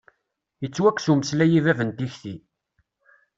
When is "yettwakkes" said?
0.61-1.07